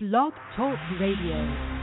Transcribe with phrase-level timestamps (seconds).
[0.00, 1.77] Blog Talk Radio.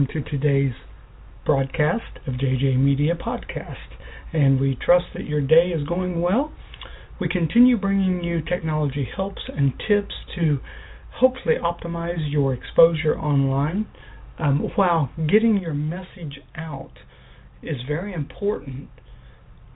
[0.00, 0.72] Welcome to today's
[1.44, 3.74] broadcast of JJ Media Podcast.
[4.32, 6.52] And we trust that your day is going well.
[7.20, 10.58] We continue bringing you technology helps and tips to
[11.12, 13.88] hopefully optimize your exposure online
[14.38, 16.92] um, while getting your message out
[17.62, 18.88] is very important.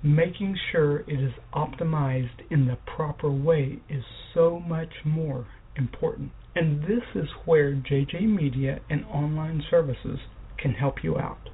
[0.03, 5.47] Making sure it is optimized in the proper way is so much more
[5.77, 6.31] important.
[6.57, 10.21] And this is where JJ Media and online services
[10.57, 11.51] can help you out.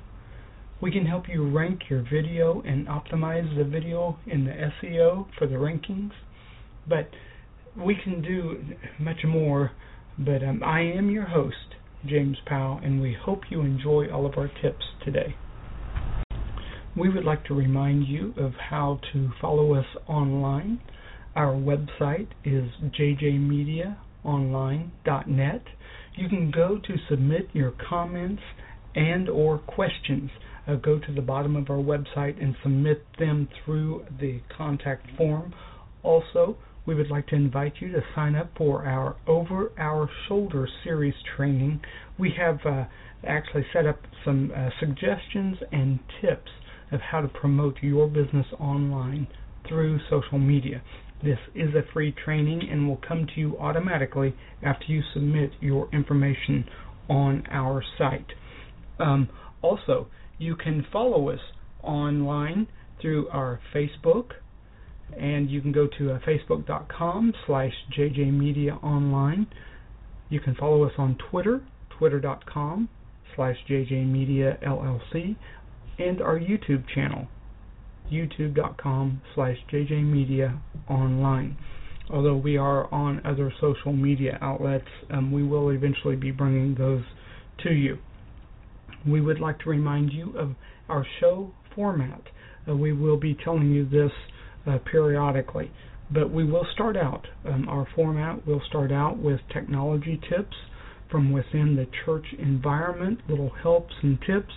[0.82, 5.46] We can help you rank your video and optimize the video in the SEO for
[5.46, 6.12] the rankings,
[6.86, 7.10] but
[7.76, 8.62] we can do
[8.98, 9.72] much more.
[10.18, 14.36] But um, I am your host, James Powell, and we hope you enjoy all of
[14.36, 15.34] our tips today.
[16.94, 20.80] We would like to remind you of how to follow us online.
[21.34, 25.62] Our website is jjmedia online.net.
[26.16, 28.42] You can go to submit your comments
[28.94, 30.30] and or questions.
[30.66, 35.54] Uh, go to the bottom of our website and submit them through the contact form.
[36.02, 40.68] Also, we would like to invite you to sign up for our Over Our Shoulder
[40.82, 41.80] series training.
[42.18, 42.84] We have uh,
[43.26, 46.50] actually set up some uh, suggestions and tips
[46.90, 49.28] of how to promote your business online
[49.68, 50.82] through social media.
[51.22, 55.88] This is a free training and will come to you automatically after you submit your
[55.92, 56.64] information
[57.08, 58.32] on our site.
[58.98, 59.28] Um,
[59.60, 60.06] also,
[60.38, 61.40] you can follow us
[61.82, 62.68] online
[63.00, 64.30] through our Facebook,
[65.18, 69.46] and you can go to uh, facebook.com slash jjmediaonline.
[70.30, 71.62] You can follow us on Twitter,
[71.98, 72.88] twitter.com
[73.36, 75.36] slash jjmediallc,
[75.98, 77.28] and our YouTube channel,
[78.10, 81.54] youtube.com slash jjmediaonline.
[82.12, 87.04] Although we are on other social media outlets, um, we will eventually be bringing those
[87.62, 87.98] to you.
[89.06, 90.54] We would like to remind you of
[90.88, 92.22] our show format.
[92.68, 94.10] Uh, we will be telling you this
[94.66, 95.70] uh, periodically,
[96.12, 97.26] but we will start out.
[97.46, 100.56] Um, our format will start out with technology tips
[101.10, 104.52] from within the church environment, little helps and tips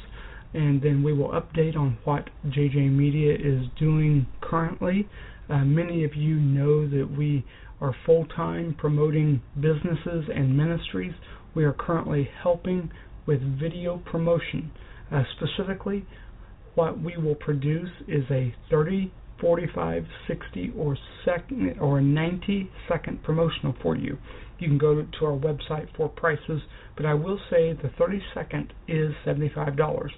[0.54, 5.08] and then we will update on what JJ Media is doing currently.
[5.50, 7.46] Uh, many of you know that we
[7.82, 11.14] are full time promoting businesses and ministries.
[11.56, 12.92] We are currently helping
[13.26, 14.72] with video promotion.
[15.12, 16.06] Uh, specifically,
[16.76, 23.76] what we will produce is a 30, 45, 60, or second or 90 second promotional
[23.82, 24.18] for you.
[24.60, 26.62] You can go to our website for prices,
[26.96, 30.10] but I will say the 30 second is $75.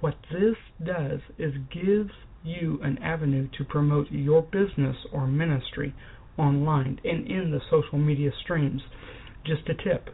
[0.00, 2.10] What this does is gives
[2.44, 5.94] you an avenue to promote your business or ministry
[6.38, 8.82] online and in the social media streams.
[9.44, 10.10] Just a tip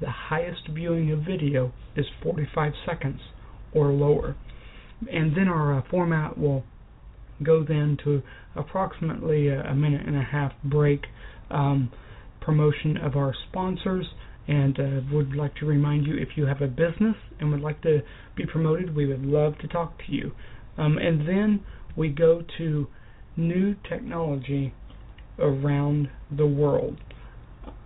[0.00, 3.20] the highest viewing of video is 45 seconds
[3.72, 4.36] or lower.
[5.10, 6.64] And then our uh, format will
[7.42, 8.22] go then to
[8.54, 11.06] approximately a, a, minute and a half break
[11.50, 11.90] um,
[12.40, 14.06] promotion of our sponsors
[14.48, 17.82] and uh, would like to remind you if you have a business and would like
[17.82, 18.00] to
[18.36, 20.32] be promoted, we would love to talk to you.
[20.78, 21.64] Um, and then
[21.96, 22.86] we go to
[23.36, 24.72] new technology
[25.38, 26.98] around the world.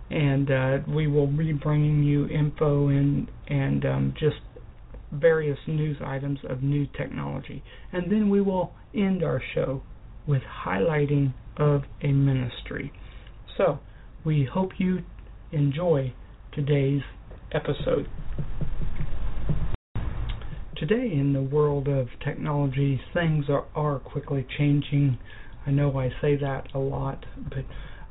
[0.09, 4.37] And uh, we will be bringing you info and and um, just
[5.11, 7.63] various news items of new technology.
[7.91, 9.83] And then we will end our show
[10.27, 12.91] with highlighting of a ministry.
[13.57, 13.79] So,
[14.23, 14.99] we hope you
[15.51, 16.13] enjoy
[16.53, 17.01] today's
[17.53, 18.07] episode.
[20.75, 25.17] Today, in the world of technology, things are, are quickly changing.
[25.65, 27.63] I know I say that a lot, but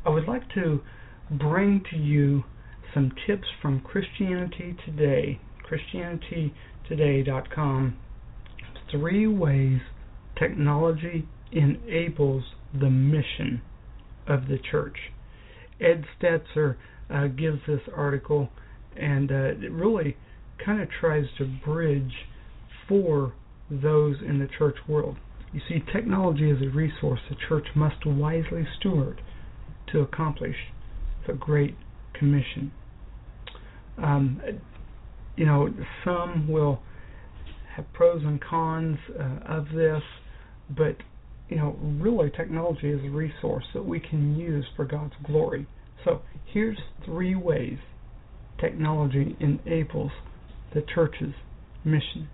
[0.06, 0.81] I would like to
[1.31, 2.44] bring to you
[2.94, 5.38] some tips from Christianity Today,
[5.69, 7.98] ChristianityToday.com.
[8.90, 9.81] Three ways
[10.38, 13.60] technology enables the mission
[14.26, 14.96] of the church.
[15.81, 16.76] Ed Stetzer
[17.12, 18.48] uh, gives this article,
[18.96, 20.16] and uh, it really
[20.64, 22.12] kind of tries to bridge
[22.88, 23.32] for
[23.70, 25.16] those in the church world.
[25.52, 29.20] You see, technology is a resource the church must wisely steward
[29.92, 30.56] to accomplish
[31.26, 31.76] the Great
[32.14, 32.72] Commission.
[33.98, 34.40] Um,
[35.36, 35.68] you know,
[36.04, 36.80] some will
[37.74, 40.02] have pros and cons uh, of this,
[40.76, 40.96] but
[41.48, 45.66] you know, really technology is a resource that we can use for God's glory.
[46.05, 47.79] So here's three ways
[48.61, 50.12] technology enables
[50.75, 51.35] the church's
[51.85, 52.29] mission.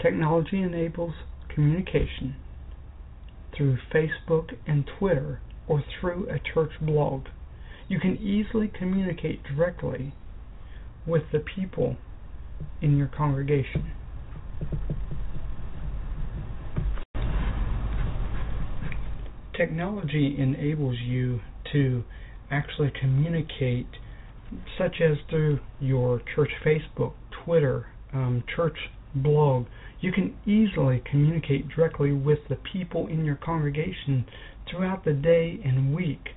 [0.00, 1.14] Technology enables
[1.48, 2.36] communication
[3.56, 7.26] through Facebook and Twitter or through a church blog.
[7.88, 10.14] You can easily communicate directly
[11.06, 11.96] with the people
[12.80, 13.92] in your congregation.
[19.56, 21.40] Technology enables you
[21.72, 22.04] to
[22.50, 23.88] actually communicate,
[24.78, 27.12] such as through your church Facebook,
[27.44, 28.76] Twitter, um, church
[29.14, 29.66] blog.
[30.00, 34.24] You can easily communicate directly with the people in your congregation
[34.70, 36.28] throughout the day and week.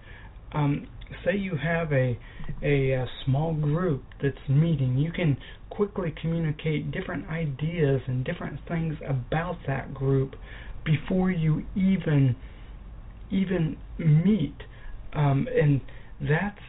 [0.53, 0.87] Um,
[1.23, 2.17] say you have a,
[2.63, 5.37] a, a small group that's meeting, you can
[5.69, 10.35] quickly communicate different ideas and different things about that group
[10.83, 12.35] before you even
[13.29, 14.55] even meet.
[15.13, 15.81] Um, and
[16.21, 16.61] that's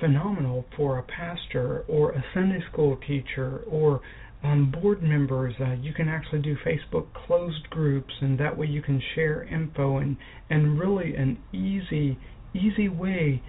[0.00, 4.00] phenomenal for a pastor or a Sunday school teacher or
[4.42, 5.54] um, board members.
[5.60, 9.98] Uh, you can actually do Facebook closed groups, and that way you can share info
[9.98, 10.16] and
[10.48, 12.18] and really an easy
[12.54, 13.42] easy way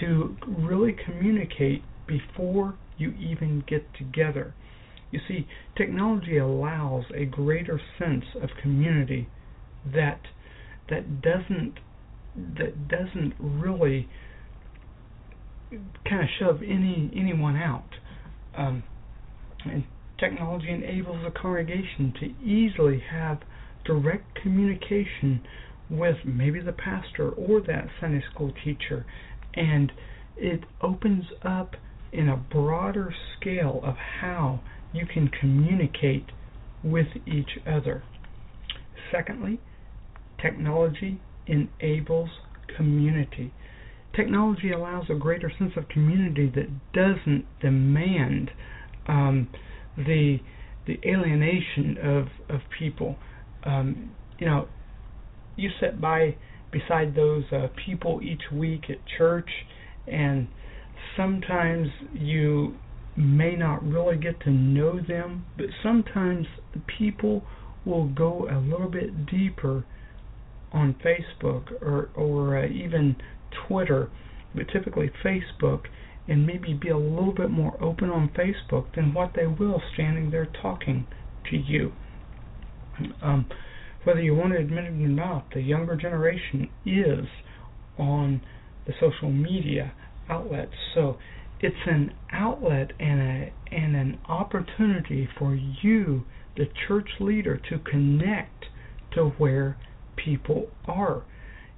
[0.00, 4.54] to really communicate before you even get together.
[5.10, 5.46] You see,
[5.76, 9.28] technology allows a greater sense of community
[9.92, 10.20] that
[10.88, 11.74] that doesn't
[12.58, 14.08] that doesn't really
[16.08, 17.88] kind of shove any anyone out.
[18.56, 18.82] Um,
[19.64, 19.84] and
[20.18, 23.40] technology enables a congregation to easily have
[23.84, 25.42] direct communication
[25.88, 29.06] with maybe the pastor or that Sunday school teacher,
[29.54, 29.92] and
[30.36, 31.76] it opens up
[32.12, 34.60] in a broader scale of how
[34.92, 36.26] you can communicate
[36.82, 38.02] with each other.
[39.12, 39.60] Secondly,
[40.40, 42.30] technology enables
[42.76, 43.52] community.
[44.14, 48.50] Technology allows a greater sense of community that doesn't demand
[49.06, 49.48] um,
[49.96, 50.38] the
[50.86, 53.16] the alienation of of people.
[53.64, 54.68] Um, you know,
[55.56, 56.36] you sit by
[56.72, 59.50] beside those uh, people each week at church,
[60.06, 60.48] and
[61.16, 62.76] sometimes you
[63.16, 67.42] may not really get to know them, but sometimes the people
[67.84, 69.84] will go a little bit deeper
[70.76, 73.16] on Facebook or or uh, even
[73.66, 74.10] Twitter,
[74.54, 75.86] but typically Facebook,
[76.28, 80.30] and maybe be a little bit more open on Facebook than what they will standing
[80.30, 81.06] there talking
[81.50, 81.92] to you.
[83.22, 83.46] Um,
[84.04, 87.26] whether you want to admit it or not, the younger generation is
[87.98, 88.40] on
[88.86, 89.92] the social media
[90.28, 90.74] outlets.
[90.94, 91.18] So
[91.60, 96.24] it's an outlet and a and an opportunity for you,
[96.56, 98.66] the church leader, to connect
[99.14, 99.76] to where
[100.16, 101.22] people are.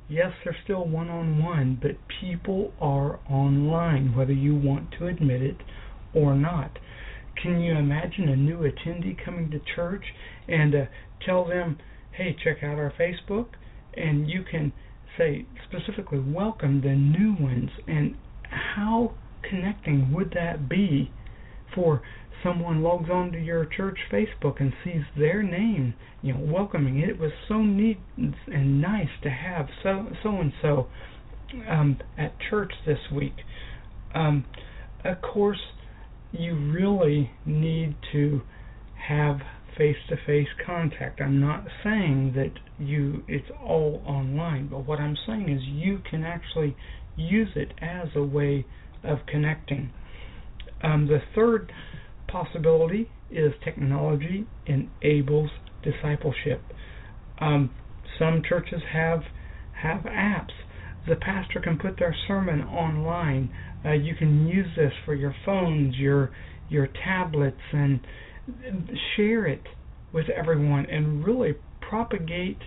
[0.08, 5.42] Yes, they're still one on one, but people are online, whether you want to admit
[5.42, 5.56] it
[6.14, 6.78] or not.
[7.42, 10.04] Can you imagine a new attendee coming to church
[10.48, 10.84] and uh,
[11.24, 11.78] tell them,
[12.12, 13.48] hey, check out our Facebook?
[13.94, 14.72] And you can
[15.16, 17.70] say specifically, welcome the new ones.
[17.86, 18.16] And
[18.50, 21.10] how connecting would that be
[21.74, 22.02] for
[22.42, 27.32] someone logs onto your church Facebook and sees their name, you know, welcoming it was
[27.48, 30.86] so neat and nice to have so so and so
[31.68, 33.36] um, at church this week.
[34.14, 34.44] Um,
[35.04, 35.60] of course,
[36.32, 38.42] you really need to
[39.08, 39.38] have
[39.76, 41.20] face-to-face contact.
[41.20, 46.24] I'm not saying that you it's all online, but what I'm saying is you can
[46.24, 46.76] actually
[47.16, 48.66] use it as a way
[49.04, 49.90] of connecting.
[50.82, 51.72] Um, the third
[52.28, 55.50] possibility is technology enables
[55.82, 56.62] discipleship.
[57.40, 57.70] Um,
[58.18, 59.22] some churches have
[59.82, 60.52] have apps.
[61.08, 63.50] The pastor can put their sermon online.
[63.84, 66.30] Uh, you can use this for your phones, your
[66.68, 68.00] your tablets, and
[69.16, 69.62] share it
[70.12, 72.58] with everyone, and really propagate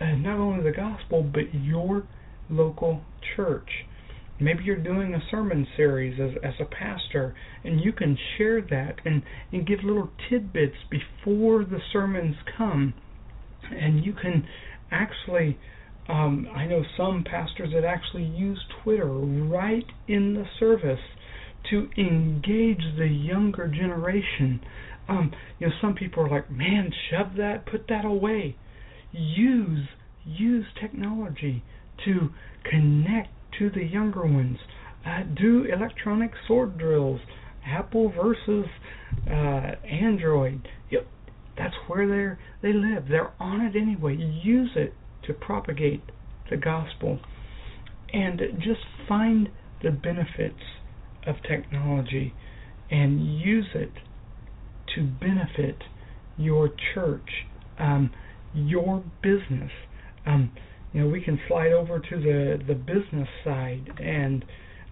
[0.00, 2.06] uh, not only the gospel but your
[2.48, 3.02] local
[3.36, 3.68] church.
[4.40, 8.96] Maybe you're doing a sermon series as, as a pastor, and you can share that
[9.04, 12.94] and, and give little tidbits before the sermons come.
[13.70, 14.46] And you can
[14.90, 15.58] actually,
[16.08, 21.00] um, I know some pastors that actually use Twitter right in the service
[21.70, 24.60] to engage the younger generation.
[25.08, 28.56] Um, you know, some people are like, man, shove that, put that away.
[29.12, 29.86] Use
[30.24, 31.64] use technology
[32.04, 32.28] to
[32.70, 33.30] connect
[33.60, 34.58] to the younger ones.
[35.06, 37.20] Uh, do electronic sword drills,
[37.64, 38.66] Apple versus
[39.26, 40.66] uh, Android.
[40.90, 41.06] Yep,
[41.56, 43.04] that's where they they live.
[43.08, 44.16] They're on it anyway.
[44.16, 44.94] Use it
[45.26, 46.02] to propagate
[46.50, 47.20] the gospel,
[48.12, 49.48] and just find
[49.82, 50.60] the benefits
[51.26, 52.34] of technology
[52.90, 53.92] and use it
[54.94, 55.76] to benefit
[56.36, 57.46] your church,
[57.78, 58.10] um,
[58.52, 59.70] your business.
[60.26, 60.50] Um,
[60.92, 64.44] you know, we can slide over to the the business side, and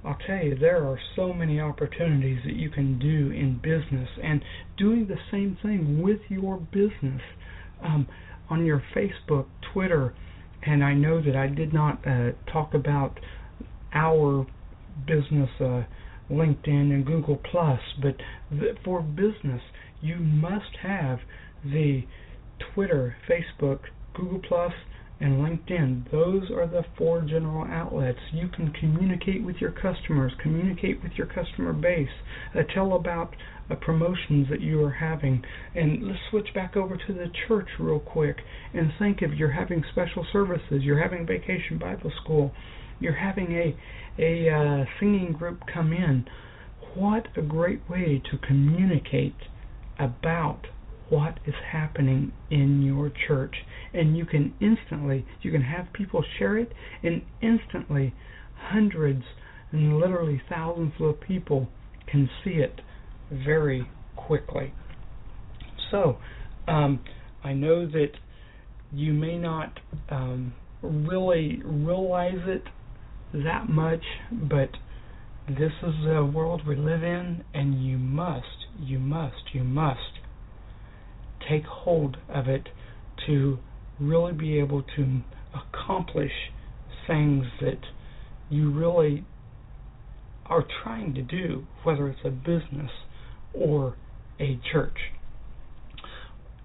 [0.05, 4.43] I'll tell you, there are so many opportunities that you can do in business, and
[4.77, 7.21] doing the same thing with your business
[7.83, 8.07] um,
[8.49, 10.15] on your Facebook, Twitter,
[10.63, 13.19] and I know that I did not uh, talk about
[13.93, 14.47] our
[15.07, 15.83] business, uh,
[16.31, 18.17] LinkedIn and Google Plus, but
[18.51, 19.63] th- for business,
[20.01, 21.19] you must have
[21.65, 22.03] the
[22.75, 23.81] Twitter, Facebook,
[24.15, 24.73] Google Plus
[25.21, 26.11] and LinkedIn.
[26.11, 28.19] Those are the four general outlets.
[28.33, 32.09] You can communicate with your customers, communicate with your customer base,
[32.55, 33.35] uh, tell about
[33.71, 35.43] uh, promotions that you are having.
[35.75, 38.37] And let's switch back over to the church real quick
[38.73, 42.53] and think if you're having special services, you're having vacation Bible school,
[43.01, 43.77] you're having a
[44.21, 46.27] a uh, singing group come in.
[46.95, 49.37] What a great way to communicate
[49.99, 50.67] about
[51.11, 53.55] what is happening in your church.
[53.93, 56.73] And you can instantly you can have people share it
[57.03, 58.15] and instantly
[58.57, 59.23] hundreds
[59.73, 61.69] and literally thousands of people
[62.07, 62.81] can see it
[63.31, 64.73] very quickly.
[65.91, 66.19] So
[66.67, 67.01] um,
[67.45, 68.13] I know that
[68.93, 72.65] you may not um, really realize it
[73.33, 74.71] that much but
[75.49, 80.18] this is the world we live in and you must you must you must
[81.49, 82.69] take hold of it
[83.27, 83.59] to
[84.01, 85.21] really be able to
[85.55, 86.33] accomplish
[87.07, 87.81] things that
[88.51, 89.25] you really
[90.47, 92.91] are trying to do, whether it's a business
[93.53, 93.97] or
[94.41, 94.97] a church.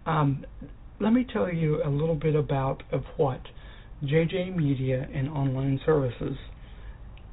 [0.06, 0.46] Um,
[1.00, 3.42] let me tell you a little bit about of what
[4.04, 6.38] JJ Media and Online Services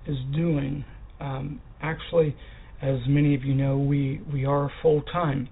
[0.07, 0.85] is doing.
[1.21, 2.37] Um, actually,
[2.81, 5.49] as many of you know, we we are full time,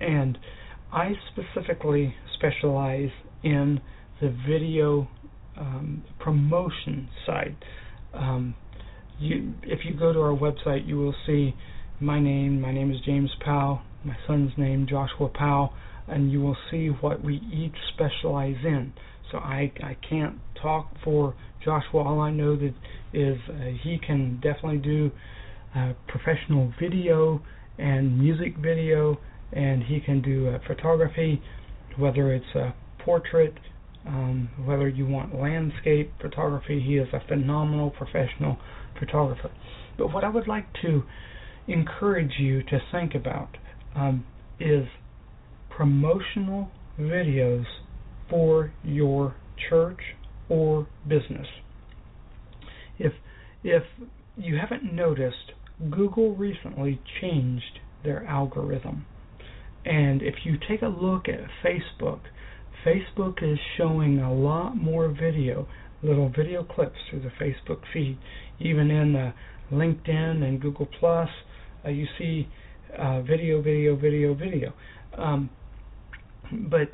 [0.00, 0.38] and
[0.92, 3.10] I specifically specialize
[3.42, 3.80] in
[4.20, 5.08] the video
[5.56, 7.56] um, promotion side.
[8.12, 8.54] Um,
[9.18, 11.54] you, if you go to our website, you will see
[11.98, 12.60] my name.
[12.60, 13.80] My name is James Powell.
[14.04, 15.72] My son's name, Joshua Powell,
[16.08, 18.92] and you will see what we each specialize in.
[19.30, 21.34] So I I can't talk for
[21.64, 22.02] Joshua.
[22.02, 22.74] All I know that
[23.14, 25.10] is uh, he can definitely do
[25.74, 27.40] uh, professional video
[27.78, 29.18] and music video
[29.52, 31.42] and he can do uh, photography,
[31.96, 33.54] whether it's a portrait,
[34.06, 36.82] um, whether you want landscape photography.
[36.84, 38.58] He is a phenomenal professional
[38.98, 39.50] photographer.
[39.98, 41.02] But what I would like to
[41.68, 43.56] encourage you to think about
[43.94, 44.24] um,
[44.58, 44.86] is
[45.70, 47.64] promotional videos
[48.28, 49.36] for your
[49.68, 50.00] church
[50.48, 51.46] or business.
[52.98, 53.12] If
[53.64, 53.84] if
[54.36, 55.52] you haven't noticed,
[55.90, 59.06] Google recently changed their algorithm.
[59.84, 62.20] And if you take a look at Facebook,
[62.86, 65.66] Facebook is showing a lot more video,
[66.02, 68.18] little video clips through the Facebook feed.
[68.60, 69.32] Even in the
[69.72, 71.28] LinkedIn and Google Plus,
[71.84, 72.48] uh, you see
[72.96, 74.72] uh, video, video, video, video.
[75.16, 75.50] Um,
[76.52, 76.90] but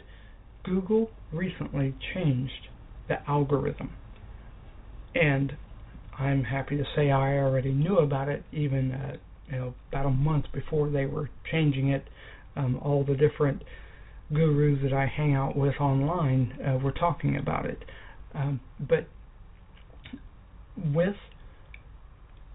[0.64, 2.68] Google recently changed
[3.09, 3.90] the algorithm,
[5.14, 5.57] and
[6.18, 9.16] I'm happy to say I already knew about it even uh,
[9.50, 12.04] you know about a month before they were changing it.
[12.58, 13.62] Um, all the different
[14.32, 17.84] gurus that I hang out with online uh, were talking about it.
[18.34, 19.08] Um, but
[20.76, 21.16] with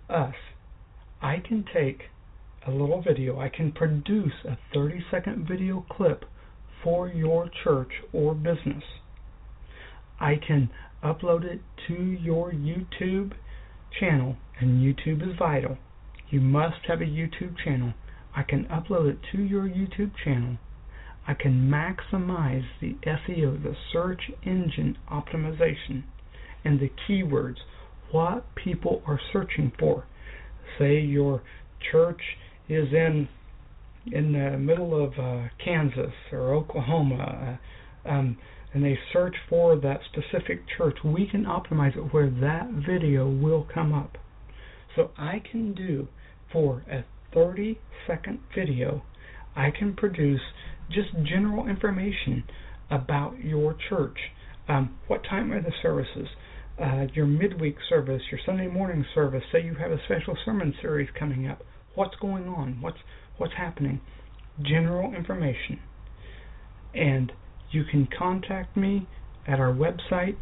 [0.10, 0.36] us,
[1.22, 2.04] I can take
[2.68, 6.26] a little video, I can produce a 30 second video clip
[6.84, 8.84] for your church or business.
[10.20, 10.70] I can
[11.04, 13.34] upload it to your YouTube
[14.00, 15.78] channel, and YouTube is vital.
[16.30, 17.94] You must have a YouTube channel.
[18.36, 20.58] I can upload it to your YouTube channel.
[21.28, 26.04] I can maximize the SEO, the search engine optimization,
[26.66, 27.58] and the keywords,
[28.12, 30.06] what people are searching for.
[30.78, 31.44] Say your
[31.92, 32.22] church
[32.68, 33.30] is in
[34.12, 37.60] in the middle of uh, Kansas or Oklahoma,
[38.06, 38.38] uh, um,
[38.74, 43.68] and they search for that specific church, we can optimize it where that video will
[43.74, 44.18] come up.
[44.96, 46.08] So I can do
[46.52, 49.04] for a 30 second video,
[49.56, 50.42] I can produce
[50.90, 52.44] just general information
[52.90, 54.18] about your church.
[54.68, 56.28] Um, what time are the services?
[56.82, 59.44] Uh, your midweek service, your Sunday morning service.
[59.52, 61.62] Say you have a special sermon series coming up.
[61.96, 62.82] What's going on?
[62.82, 62.98] What's
[63.38, 64.02] what's happening?
[64.62, 65.80] General information.
[66.94, 67.32] And
[67.72, 69.08] you can contact me
[69.48, 70.38] at our website.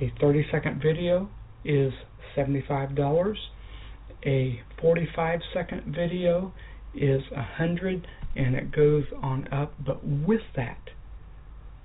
[0.00, 1.28] A 30 second video
[1.64, 1.92] is
[2.36, 3.34] $75.
[4.24, 6.52] A 45 second video
[6.94, 9.74] is 100 and it goes on up.
[9.84, 10.90] But with that,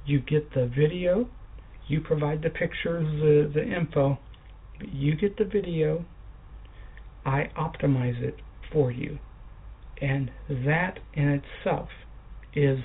[0.06, 1.30] you get the video,
[1.88, 4.20] you provide the pictures, the, the info,
[4.82, 6.06] you get the video,
[7.26, 8.38] I optimize it
[8.72, 9.18] for you.
[10.00, 11.90] And that in itself
[12.54, 12.80] is,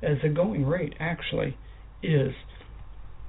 [0.00, 1.56] as a going rate actually,
[2.02, 2.34] is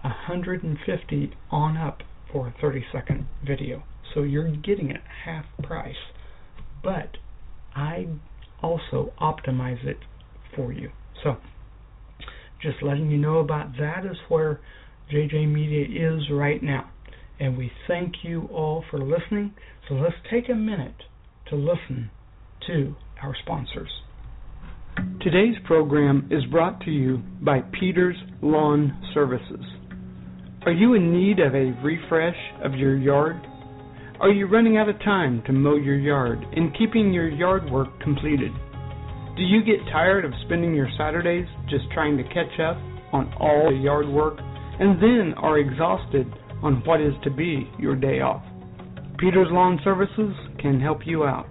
[0.02, 3.84] 150 on up for a 30 second video.
[4.14, 5.96] So you're getting it half price.
[6.84, 7.18] But
[7.76, 8.08] I
[8.62, 9.98] also optimize it
[10.56, 10.90] for you.
[11.24, 11.38] So,
[12.62, 14.60] just letting you know about that is where
[15.12, 16.90] JJ Media is right now.
[17.40, 19.54] And we thank you all for listening.
[19.90, 20.96] So let's take a minute
[21.50, 22.10] to listen
[22.68, 23.90] to our sponsors.
[25.22, 29.66] Today's program is brought to you by Peters Lawn Services.
[30.66, 33.46] Are you in need of a refresh of your yard?
[34.20, 37.88] Are you running out of time to mow your yard and keeping your yard work
[38.00, 38.52] completed?
[39.36, 42.78] Do you get tired of spending your Saturdays just trying to catch up
[43.12, 47.96] on all the yard work and then are exhausted on what is to be your
[47.96, 48.44] day off?
[49.18, 51.50] Peters Lawn Services can help you out.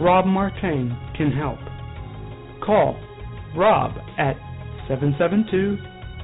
[0.00, 1.58] Rob Martin can help.
[2.66, 2.98] Call
[3.56, 4.34] Rob at
[4.88, 5.76] 772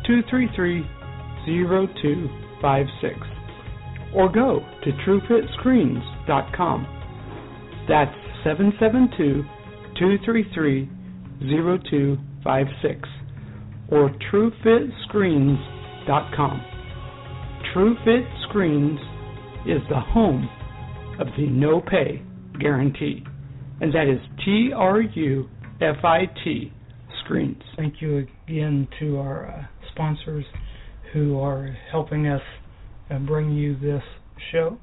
[0.06, 0.82] 233
[1.46, 3.18] 0256
[4.14, 6.86] or go to trufitscreens.com.
[7.88, 8.14] That's
[8.44, 9.42] 772
[9.98, 10.88] 233
[11.40, 13.08] 0256
[13.90, 16.62] or trufitscreens.com.
[17.74, 19.00] TruFit Screens
[19.66, 20.48] is the home
[21.20, 22.22] of the no pay
[22.60, 23.24] guarantee,
[23.80, 25.48] and that is T R U
[25.80, 26.72] F I T
[27.24, 27.62] screens.
[27.76, 29.64] Thank you again to our uh,
[29.96, 30.44] sponsors
[31.12, 32.42] who are helping us
[33.10, 34.02] uh, bring you this
[34.52, 34.78] show.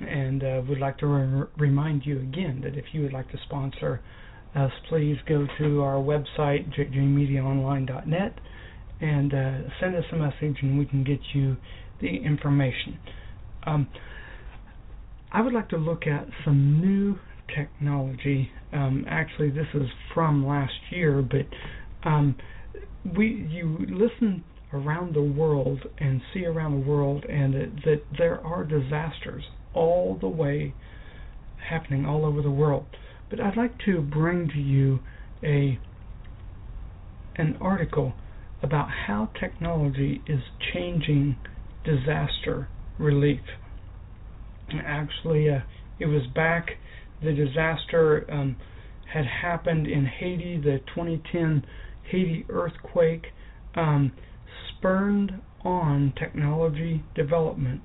[0.00, 3.38] And uh, would like to re- remind you again that if you would like to
[3.46, 4.02] sponsor
[4.54, 8.38] us, please go to our website, jjmediaonline.net,
[9.00, 11.56] and uh, send us a message, and we can get you
[12.00, 12.98] the information.
[13.66, 13.88] Um,
[15.32, 17.18] I would like to look at some new
[17.54, 18.50] technology.
[18.72, 22.36] Um, actually, this is from last year, but um,
[23.16, 28.40] we you listen around the world and see around the world, and it, that there
[28.40, 30.74] are disasters all the way
[31.68, 32.86] happening all over the world.
[33.28, 35.00] But I'd like to bring to you
[35.42, 35.78] a
[37.36, 38.14] an article
[38.62, 40.40] about how technology is
[40.72, 41.36] changing
[41.84, 43.40] disaster relief.
[44.72, 45.60] Actually, uh,
[45.98, 46.70] it was back
[47.22, 48.56] the disaster um,
[49.12, 51.64] had happened in Haiti, the 2010
[52.10, 53.26] Haiti earthquake
[53.74, 54.12] um,
[54.70, 57.82] spurred on technology development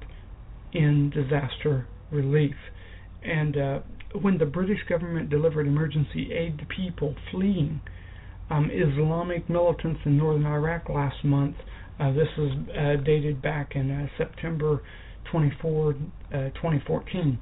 [0.74, 2.56] in disaster relief.
[3.24, 3.80] And uh,
[4.22, 7.82] when the British government delivered emergency aid to people fleeing
[8.50, 11.56] um, Islamic militants in northern Iraq last month,
[12.00, 14.82] uh, this is uh, dated back in uh, September
[15.32, 15.96] 24, uh,
[16.56, 17.40] 2014.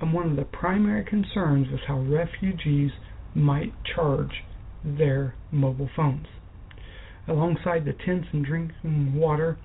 [0.00, 2.90] And one of the primary concerns was how refugees
[3.34, 4.32] might charge
[4.84, 6.26] their mobile phones.
[7.28, 9.58] Alongside the tents and drinking water,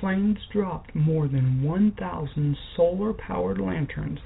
[0.00, 4.20] planes dropped more than 1,000 solar powered lanterns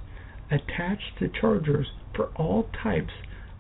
[0.51, 3.13] attached to chargers for all types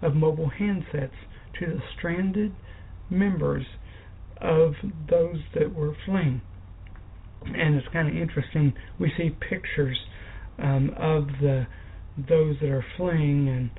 [0.02, 1.10] of mobile handsets
[1.58, 2.52] to the stranded
[3.10, 3.64] members
[4.40, 4.74] of
[5.08, 6.40] those that were fleeing.
[7.44, 8.74] And it's kind of interesting.
[8.98, 9.98] We see pictures
[10.58, 11.66] um, of the
[12.16, 13.70] those that are fleeing, and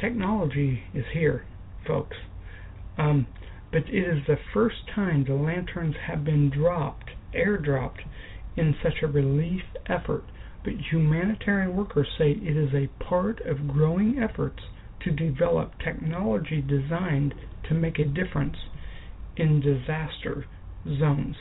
[0.00, 1.44] technology is here,
[1.86, 2.16] folks.
[2.98, 3.26] Um,
[3.72, 8.02] but it is the first time the lanterns have been dropped, airdropped,
[8.56, 10.24] in such a relief effort.
[10.62, 14.60] But humanitarian workers say it is a part of growing efforts
[15.02, 17.34] to develop technology designed
[17.68, 18.56] to make a difference
[19.36, 20.46] in disaster
[20.98, 21.36] zones.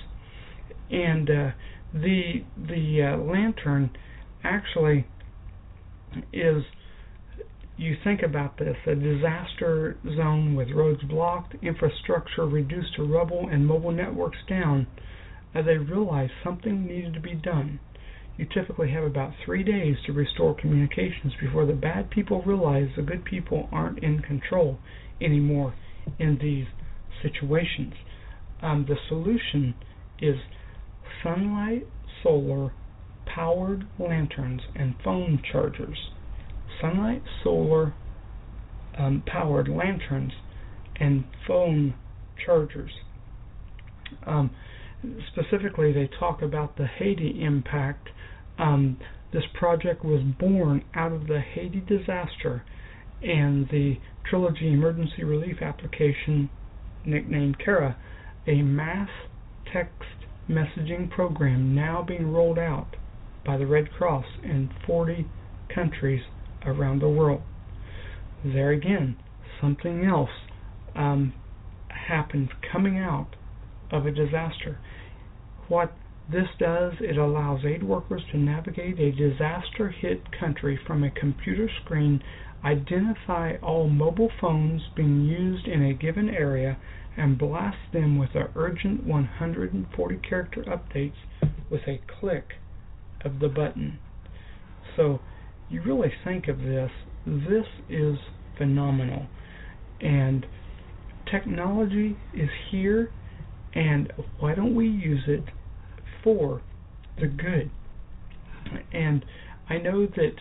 [0.90, 1.52] And uh,
[1.94, 3.92] the the uh, lantern
[4.44, 5.08] actually
[6.32, 6.64] is
[7.84, 13.68] you think about this a disaster zone with roads blocked, infrastructure reduced to rubble, and
[13.68, 14.88] mobile networks down,
[15.54, 17.80] uh, they realized something needed to be done.
[18.38, 23.02] You typically have about three days to restore communications before the bad people realize the
[23.02, 24.80] good people aren't in control
[25.22, 25.76] anymore
[26.18, 26.68] in these
[27.22, 27.94] situations.
[28.62, 29.76] Um, the solution
[30.22, 30.38] is
[31.22, 31.86] sunlight
[32.24, 32.72] solar
[33.26, 35.98] powered lanterns and phone chargers
[36.82, 37.94] sunlight solar
[38.98, 40.34] um, powered lanterns
[41.00, 41.96] and phone
[42.46, 42.92] chargers.
[44.26, 44.52] Um,
[45.32, 48.10] specifically, they talk about the Haiti impact.
[48.58, 48.98] Um,
[49.32, 52.64] this project was born out of the Haiti disaster
[53.22, 53.98] and the
[54.30, 56.50] Trilogy Emergency Relief Application,
[57.06, 57.98] nicknamed TERA,
[58.48, 59.10] a mass
[59.72, 60.04] text
[60.50, 62.96] messaging program now being rolled out
[63.46, 65.26] by the Red Cross in 40
[65.74, 66.22] countries
[66.66, 67.42] around the world.
[68.44, 69.18] There again,
[69.62, 70.30] something else
[70.96, 71.34] um,
[71.90, 73.36] happens coming out
[73.92, 74.80] of a disaster.
[75.68, 75.94] What
[76.32, 81.70] this does, it allows aid workers to navigate a disaster hit country from a computer
[81.84, 82.24] screen,
[82.64, 86.78] identify all mobile phones being used in a given area,
[87.18, 91.14] and blast them with the urgent 140 character updates
[91.70, 92.54] with a click
[93.24, 94.00] of the button.
[94.96, 95.20] So
[95.74, 96.92] you really think of this,
[97.26, 98.16] this is
[98.58, 99.26] phenomenal.
[100.02, 100.46] And
[101.32, 103.12] technology is here,
[103.74, 105.46] and why don't we use it
[106.24, 106.62] for
[107.20, 107.72] the good?
[108.94, 109.26] And
[109.68, 110.36] I know that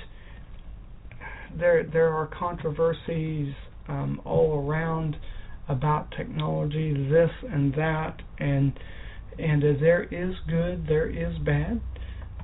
[1.58, 3.54] there there are controversies
[3.88, 5.16] um, all around
[5.68, 8.78] about technology, this and that, and
[9.38, 11.80] and uh, there is good, there is bad,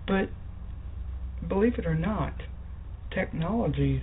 [0.06, 0.30] but
[1.46, 2.32] believe it or not,
[3.14, 4.02] technology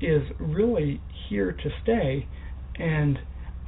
[0.00, 2.26] is really here to stay,
[2.76, 3.18] and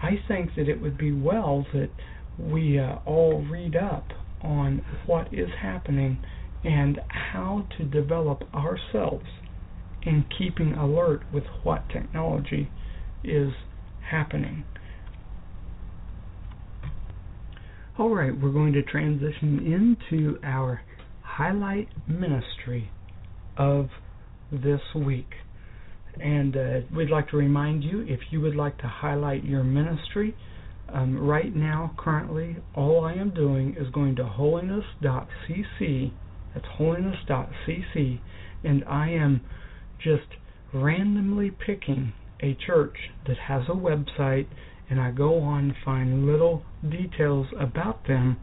[0.02, 1.90] I think that it would be well that
[2.38, 4.08] we uh, all read up
[4.42, 6.18] on what is happening
[6.64, 9.26] and how to develop ourselves
[10.02, 12.70] in keeping alert with what technology
[13.22, 13.50] is
[14.10, 14.64] happening.
[17.98, 19.60] Alright, we're going to transition
[20.10, 20.82] into our
[21.22, 22.90] highlight ministry
[23.56, 23.88] of
[24.50, 25.30] this week.
[26.20, 30.36] And uh, we'd like to remind you if you would like to highlight your ministry,
[30.92, 36.12] um, right now, currently, all I am doing is going to holiness.cc.
[36.54, 38.20] That's holiness.cc,
[38.62, 39.40] and I am
[39.98, 40.28] just
[40.72, 44.46] randomly picking a church that has a website,
[44.88, 48.36] and I go on and find little details about them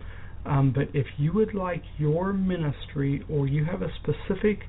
[0.46, 4.62] Um, but if you would like your ministry or you have a specific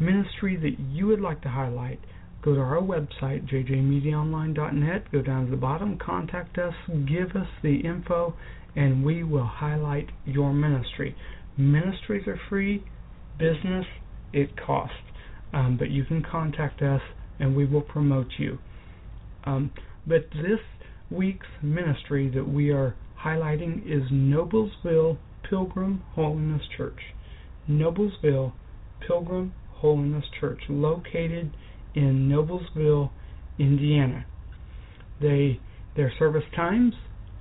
[0.00, 2.00] ministry that you would like to highlight,
[2.42, 6.74] go to our website, jjmediaonline.net, go down to the bottom, contact us,
[7.06, 8.34] give us the info,
[8.76, 11.16] and we will highlight your ministry.
[11.56, 12.84] Ministries are free,
[13.38, 13.86] business,
[14.32, 14.94] it costs.
[15.52, 17.00] Um, but you can contact us
[17.40, 18.58] and we will promote you.
[19.44, 19.70] Um,
[20.06, 20.60] but this
[21.10, 27.00] week's ministry that we are highlighting is Noblesville Pilgrim Holiness Church.
[27.68, 28.52] Noblesville
[29.06, 31.56] Pilgrim Holiness Church, located
[31.94, 33.10] in Noblesville,
[33.58, 34.26] Indiana.
[35.20, 35.60] They
[35.96, 36.94] their service times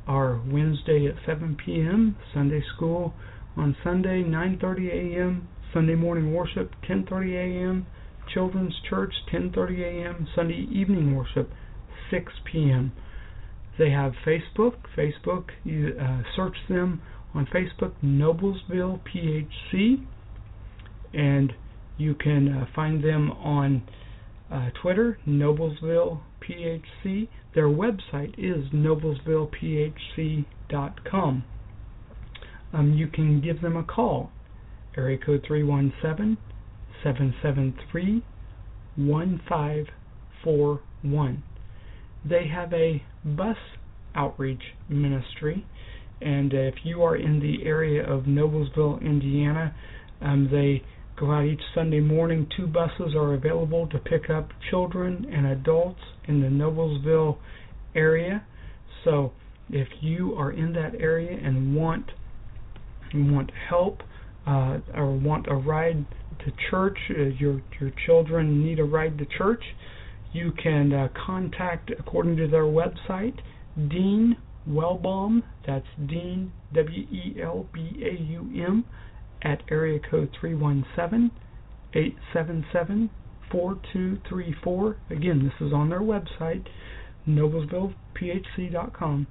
[0.08, 3.14] are Wednesday at 7 p.m., Sunday school
[3.56, 7.86] on Sunday 9:30 a.m., Sunday morning worship 10:30 a.m.,
[8.34, 11.52] children's church 10:30 a.m., Sunday evening worship
[12.10, 12.92] 6 p.m.
[13.78, 14.74] They have Facebook.
[14.98, 17.02] Facebook, you uh, search them
[17.34, 20.06] on Facebook, Noblesville PHC,
[21.14, 21.54] and
[21.98, 23.82] you can uh, find them on
[24.52, 27.28] uh, Twitter, Noblesville PHC.
[27.54, 31.44] Their website is noblesvillephc.com.
[32.74, 34.32] Um, you can give them a call,
[34.96, 36.38] area code 317
[37.04, 38.24] 773
[38.96, 41.44] 1541.
[42.26, 43.58] They have a bus
[44.16, 45.68] outreach ministry,
[46.22, 49.76] and if you are in the area of Noblesville, Indiana,
[50.22, 50.84] um, they
[51.20, 52.48] go out each Sunday morning.
[52.56, 57.38] Two buses are available to pick up children and adults in the Noblesville
[57.96, 58.46] area.
[59.04, 59.34] So
[59.70, 62.12] if you are in that area and want
[63.14, 64.04] want help
[64.46, 66.06] uh, or want a ride
[66.46, 69.64] to church, uh, your your children need a ride to church,
[70.34, 73.40] you can uh, contact, according to their website,
[73.76, 74.38] Dean
[74.70, 75.42] Welbaum.
[75.66, 78.86] That's Dean W E L B A U M
[79.48, 81.32] at area code 317
[81.94, 83.10] 877
[83.50, 84.98] 4234.
[85.10, 86.68] Again, this is on their website,
[87.28, 89.28] noblesvillephc.com,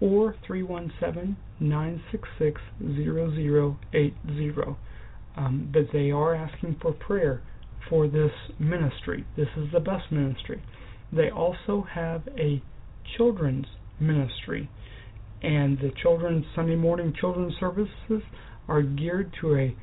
[0.00, 4.60] or 317 966 0080.
[5.36, 7.42] Um, but they are asking for prayer
[7.90, 9.26] for this ministry.
[9.36, 10.62] This is the bus ministry.
[11.12, 12.62] They also have a
[13.16, 13.66] children's
[13.98, 14.70] ministry,
[15.42, 18.22] and the children's Sunday morning children's services
[18.68, 19.76] are geared to a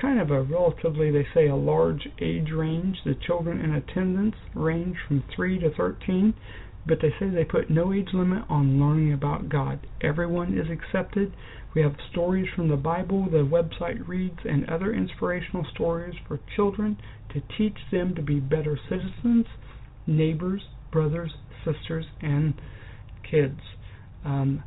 [0.00, 2.96] kind of a relatively, they say, a large age range.
[3.04, 6.34] The children in attendance range from 3 to 13,
[6.86, 9.86] but they say they put no age limit on learning about God.
[10.00, 11.32] Everyone is accepted.
[11.74, 16.98] We have stories from the Bible, the website reads, and other inspirational stories for children
[17.32, 19.46] to teach them to be better citizens,
[20.06, 21.32] neighbors, brothers,
[21.64, 22.54] sisters, and
[23.30, 23.60] kids.
[24.24, 24.62] Um,